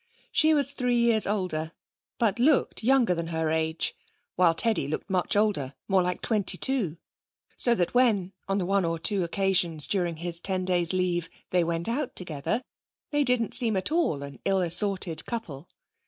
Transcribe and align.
She 0.31 0.55
was 0.55 0.71
three 0.71 0.95
years 0.97 1.27
older, 1.27 1.73
but 2.17 2.39
looked 2.39 2.83
younger 2.83 3.13
than 3.13 3.27
her 3.27 3.51
age, 3.51 3.95
while 4.35 4.55
Teddy 4.55 4.87
looked 4.87 5.11
much 5.11 5.35
older, 5.35 5.75
more 5.87 6.01
like 6.01 6.23
twenty 6.23 6.57
two. 6.57 6.97
So 7.55 7.75
that 7.75 7.93
when 7.93 8.33
on 8.47 8.57
the 8.57 8.65
one 8.65 8.83
or 8.83 8.97
two 8.97 9.23
occasions 9.23 9.85
during 9.85 10.15
his 10.17 10.39
ten 10.39 10.65
days' 10.65 10.91
leave 10.91 11.29
they 11.51 11.63
went 11.63 11.87
out 11.87 12.15
together, 12.15 12.63
they 13.11 13.23
didn't 13.23 13.53
seem 13.53 13.77
at 13.77 13.91
all 13.91 14.23
an 14.23 14.39
ill 14.43 14.61
assorted 14.61 15.23
couple. 15.27 15.69